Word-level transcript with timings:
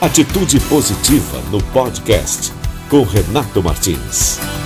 Atitude 0.00 0.58
Positiva 0.60 1.42
no 1.50 1.58
podcast 1.74 2.50
com 2.88 3.02
Renato 3.02 3.62
Martins. 3.62 4.59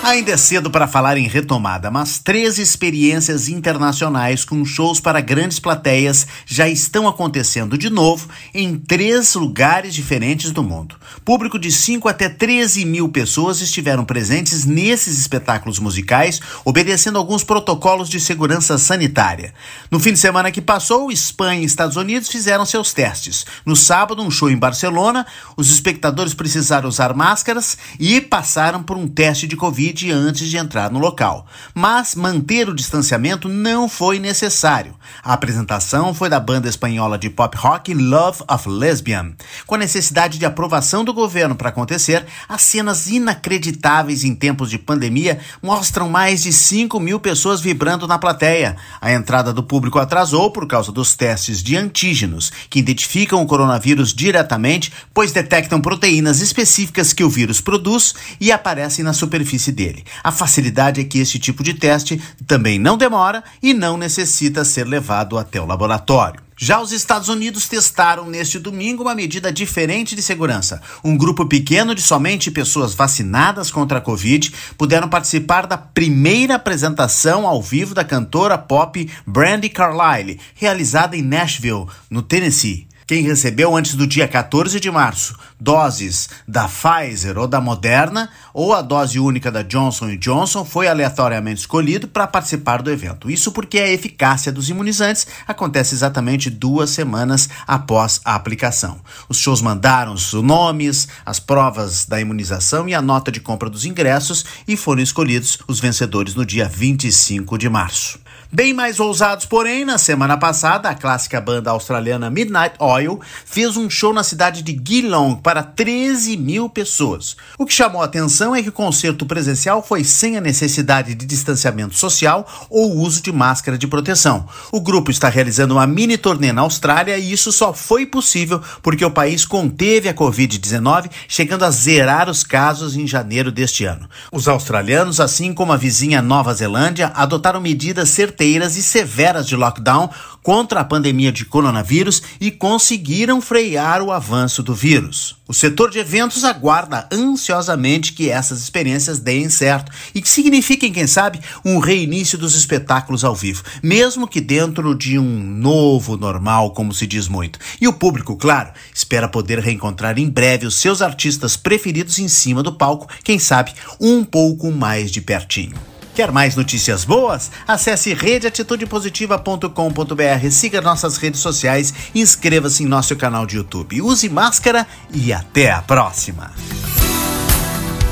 Ainda 0.00 0.30
é 0.30 0.36
cedo 0.36 0.70
para 0.70 0.86
falar 0.86 1.18
em 1.18 1.26
retomada, 1.26 1.90
mas 1.90 2.18
três 2.18 2.56
experiências 2.56 3.48
internacionais 3.48 4.44
com 4.44 4.64
shows 4.64 5.00
para 5.00 5.20
grandes 5.20 5.58
plateias 5.58 6.26
já 6.46 6.68
estão 6.68 7.08
acontecendo 7.08 7.76
de 7.76 7.90
novo 7.90 8.28
em 8.54 8.78
três 8.78 9.34
lugares 9.34 9.92
diferentes 9.92 10.52
do 10.52 10.62
mundo. 10.62 10.94
Público 11.24 11.58
de 11.58 11.72
5 11.72 12.08
até 12.08 12.28
13 12.28 12.84
mil 12.84 13.08
pessoas 13.08 13.60
estiveram 13.60 14.04
presentes 14.04 14.64
nesses 14.64 15.18
espetáculos 15.18 15.80
musicais, 15.80 16.40
obedecendo 16.64 17.18
alguns 17.18 17.42
protocolos 17.42 18.08
de 18.08 18.20
segurança 18.20 18.78
sanitária. 18.78 19.52
No 19.90 19.98
fim 19.98 20.12
de 20.12 20.20
semana 20.20 20.52
que 20.52 20.62
passou, 20.62 21.10
Espanha 21.10 21.60
e 21.60 21.66
Estados 21.66 21.96
Unidos 21.96 22.28
fizeram 22.28 22.64
seus 22.64 22.92
testes. 22.92 23.44
No 23.66 23.74
sábado, 23.74 24.22
um 24.22 24.30
show 24.30 24.48
em 24.48 24.56
Barcelona, 24.56 25.26
os 25.56 25.70
espectadores 25.70 26.34
precisaram 26.34 26.88
usar 26.88 27.12
máscaras 27.14 27.76
e 27.98 28.20
passaram 28.20 28.82
por 28.82 28.96
um 28.96 29.08
teste 29.08 29.46
de 29.46 29.56
Covid 29.56 29.87
antes 30.10 30.48
de 30.48 30.56
entrar 30.56 30.90
no 30.90 30.98
local. 30.98 31.46
Mas 31.74 32.14
manter 32.14 32.68
o 32.68 32.74
distanciamento 32.74 33.48
não 33.48 33.88
foi 33.88 34.18
necessário. 34.18 34.94
A 35.22 35.32
apresentação 35.32 36.14
foi 36.14 36.28
da 36.28 36.40
banda 36.40 36.68
espanhola 36.68 37.18
de 37.18 37.30
pop 37.30 37.56
rock 37.56 37.94
Love 37.94 38.42
of 38.48 38.68
Lesbian. 38.68 39.32
Com 39.66 39.74
a 39.74 39.78
necessidade 39.78 40.38
de 40.38 40.46
aprovação 40.46 41.04
do 41.04 41.12
governo 41.12 41.54
para 41.54 41.68
acontecer, 41.68 42.24
as 42.48 42.62
cenas 42.62 43.08
inacreditáveis 43.08 44.24
em 44.24 44.34
tempos 44.34 44.70
de 44.70 44.78
pandemia 44.78 45.38
mostram 45.62 46.08
mais 46.08 46.42
de 46.42 46.52
5 46.52 46.98
mil 47.00 47.20
pessoas 47.20 47.60
vibrando 47.60 48.06
na 48.06 48.18
plateia. 48.18 48.76
A 49.00 49.12
entrada 49.12 49.52
do 49.52 49.62
público 49.62 49.98
atrasou 49.98 50.50
por 50.50 50.66
causa 50.66 50.92
dos 50.92 51.14
testes 51.14 51.62
de 51.62 51.76
antígenos, 51.76 52.50
que 52.70 52.78
identificam 52.78 53.42
o 53.42 53.46
coronavírus 53.46 54.14
diretamente, 54.14 54.92
pois 55.12 55.32
detectam 55.32 55.80
proteínas 55.80 56.40
específicas 56.40 57.12
que 57.12 57.24
o 57.24 57.30
vírus 57.30 57.60
produz 57.60 58.14
e 58.40 58.52
aparecem 58.52 59.04
na 59.04 59.12
superfície 59.12 59.72
dele. 59.78 60.04
A 60.24 60.32
facilidade 60.32 61.00
é 61.00 61.04
que 61.04 61.20
esse 61.20 61.38
tipo 61.38 61.62
de 61.62 61.72
teste 61.72 62.20
também 62.48 62.80
não 62.80 62.98
demora 62.98 63.44
e 63.62 63.72
não 63.72 63.96
necessita 63.96 64.64
ser 64.64 64.84
levado 64.84 65.38
até 65.38 65.60
o 65.60 65.66
laboratório. 65.66 66.42
Já 66.60 66.80
os 66.80 66.90
Estados 66.90 67.28
Unidos 67.28 67.68
testaram 67.68 68.28
neste 68.28 68.58
domingo 68.58 69.04
uma 69.04 69.14
medida 69.14 69.52
diferente 69.52 70.16
de 70.16 70.22
segurança. 70.22 70.82
Um 71.04 71.16
grupo 71.16 71.46
pequeno 71.46 71.94
de 71.94 72.02
somente 72.02 72.50
pessoas 72.50 72.94
vacinadas 72.94 73.70
contra 73.70 73.98
a 73.98 74.00
Covid 74.00 74.52
puderam 74.76 75.08
participar 75.08 75.68
da 75.68 75.78
primeira 75.78 76.56
apresentação 76.56 77.46
ao 77.46 77.62
vivo 77.62 77.94
da 77.94 78.02
cantora 78.02 78.58
pop 78.58 79.08
Brandy 79.24 79.68
Carlile, 79.68 80.40
realizada 80.56 81.16
em 81.16 81.22
Nashville, 81.22 81.86
no 82.10 82.22
Tennessee. 82.22 82.87
Quem 83.08 83.22
recebeu 83.22 83.74
antes 83.74 83.94
do 83.94 84.06
dia 84.06 84.28
14 84.28 84.78
de 84.78 84.90
março 84.90 85.34
doses 85.58 86.28
da 86.46 86.68
Pfizer 86.68 87.38
ou 87.38 87.48
da 87.48 87.58
Moderna 87.58 88.28
ou 88.52 88.74
a 88.74 88.82
dose 88.82 89.18
única 89.18 89.50
da 89.50 89.62
Johnson 89.62 90.14
Johnson 90.18 90.62
foi 90.62 90.88
aleatoriamente 90.88 91.60
escolhido 91.60 92.06
para 92.06 92.26
participar 92.26 92.82
do 92.82 92.90
evento. 92.90 93.30
Isso 93.30 93.50
porque 93.50 93.78
a 93.78 93.88
eficácia 93.88 94.52
dos 94.52 94.68
imunizantes 94.68 95.26
acontece 95.46 95.94
exatamente 95.94 96.50
duas 96.50 96.90
semanas 96.90 97.48
após 97.66 98.20
a 98.26 98.34
aplicação. 98.34 99.00
Os 99.26 99.38
shows 99.38 99.62
mandaram 99.62 100.12
os 100.12 100.34
nomes, 100.34 101.08
as 101.24 101.40
provas 101.40 102.04
da 102.04 102.20
imunização 102.20 102.86
e 102.86 102.94
a 102.94 103.00
nota 103.00 103.32
de 103.32 103.40
compra 103.40 103.70
dos 103.70 103.86
ingressos 103.86 104.44
e 104.68 104.76
foram 104.76 105.00
escolhidos 105.00 105.58
os 105.66 105.80
vencedores 105.80 106.34
no 106.34 106.44
dia 106.44 106.68
25 106.68 107.56
de 107.56 107.70
março. 107.70 108.20
Bem 108.50 108.72
mais 108.72 108.98
ousados, 108.98 109.44
porém, 109.44 109.84
na 109.84 109.98
semana 109.98 110.34
passada, 110.34 110.88
a 110.88 110.94
clássica 110.94 111.38
banda 111.38 111.70
australiana 111.70 112.30
Midnight 112.30 112.76
Oil 112.78 113.20
fez 113.44 113.76
um 113.76 113.90
show 113.90 114.10
na 114.10 114.24
cidade 114.24 114.62
de 114.62 114.72
Geelong 114.72 115.36
para 115.36 115.62
13 115.62 116.34
mil 116.38 116.66
pessoas. 116.70 117.36
O 117.58 117.66
que 117.66 117.74
chamou 117.74 118.00
a 118.00 118.06
atenção 118.06 118.56
é 118.56 118.62
que 118.62 118.70
o 118.70 118.72
concerto 118.72 119.26
presencial 119.26 119.82
foi 119.82 120.02
sem 120.02 120.38
a 120.38 120.40
necessidade 120.40 121.14
de 121.14 121.26
distanciamento 121.26 121.94
social 121.94 122.48
ou 122.70 122.96
uso 122.96 123.20
de 123.20 123.30
máscara 123.30 123.76
de 123.76 123.86
proteção. 123.86 124.48
O 124.72 124.80
grupo 124.80 125.10
está 125.10 125.28
realizando 125.28 125.74
uma 125.74 125.86
mini 125.86 126.16
turnê 126.16 126.50
na 126.50 126.62
Austrália 126.62 127.18
e 127.18 127.30
isso 127.30 127.52
só 127.52 127.74
foi 127.74 128.06
possível 128.06 128.62
porque 128.82 129.04
o 129.04 129.10
país 129.10 129.44
conteve 129.44 130.08
a 130.08 130.14
Covid-19, 130.14 131.10
chegando 131.28 131.66
a 131.66 131.70
zerar 131.70 132.30
os 132.30 132.42
casos 132.42 132.96
em 132.96 133.06
janeiro 133.06 133.52
deste 133.52 133.84
ano. 133.84 134.08
Os 134.32 134.48
australianos, 134.48 135.20
assim 135.20 135.52
como 135.52 135.70
a 135.70 135.76
vizinha 135.76 136.22
Nova 136.22 136.54
Zelândia, 136.54 137.12
adotaram 137.14 137.60
medidas 137.60 138.08
certeiras 138.08 138.37
certeiras 138.38 138.76
e 138.76 138.82
severas 138.82 139.48
de 139.48 139.56
lockdown 139.56 140.08
contra 140.44 140.80
a 140.80 140.84
pandemia 140.84 141.32
de 141.32 141.44
coronavírus 141.44 142.22
e 142.40 142.52
conseguiram 142.52 143.40
frear 143.40 144.00
o 144.00 144.12
avanço 144.12 144.62
do 144.62 144.74
vírus. 144.74 145.36
O 145.48 145.52
setor 145.52 145.90
de 145.90 145.98
eventos 145.98 146.44
aguarda 146.44 147.08
ansiosamente 147.12 148.12
que 148.12 148.30
essas 148.30 148.62
experiências 148.62 149.18
deem 149.18 149.48
certo 149.48 149.90
e 150.14 150.22
que 150.22 150.28
signifiquem, 150.28 150.92
quem 150.92 151.06
sabe, 151.06 151.40
um 151.64 151.78
reinício 151.78 152.38
dos 152.38 152.54
espetáculos 152.54 153.24
ao 153.24 153.34
vivo, 153.34 153.64
mesmo 153.82 154.28
que 154.28 154.40
dentro 154.40 154.94
de 154.94 155.18
um 155.18 155.42
novo 155.42 156.16
normal, 156.16 156.70
como 156.70 156.94
se 156.94 157.06
diz 157.06 157.26
muito. 157.26 157.58
E 157.80 157.88
o 157.88 157.92
público, 157.92 158.36
claro, 158.36 158.70
espera 158.94 159.28
poder 159.28 159.58
reencontrar 159.58 160.16
em 160.18 160.30
breve 160.30 160.66
os 160.66 160.76
seus 160.76 161.02
artistas 161.02 161.56
preferidos 161.56 162.18
em 162.18 162.28
cima 162.28 162.62
do 162.62 162.72
palco, 162.72 163.08
quem 163.24 163.38
sabe, 163.38 163.72
um 164.00 164.24
pouco 164.24 164.70
mais 164.70 165.10
de 165.10 165.20
pertinho. 165.20 165.97
Quer 166.18 166.32
mais 166.32 166.56
notícias 166.56 167.04
boas? 167.04 167.48
Acesse 167.64 168.12
redeatitudepositiva.com.br, 168.12 170.50
siga 170.50 170.80
nossas 170.80 171.16
redes 171.16 171.38
sociais, 171.38 171.94
inscreva-se 172.12 172.82
em 172.82 172.86
nosso 172.86 173.14
canal 173.14 173.46
de 173.46 173.54
YouTube. 173.54 174.02
Use 174.02 174.28
máscara 174.28 174.84
e 175.14 175.32
até 175.32 175.70
a 175.70 175.80
próxima. 175.80 176.50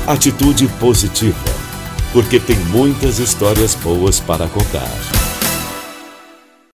Atitude 0.07 0.69
positiva, 0.79 1.35
porque 2.13 2.39
tem 2.39 2.55
muitas 2.55 3.19
histórias 3.19 3.75
boas 3.75 4.21
para 4.21 4.47
contar. 4.47 5.16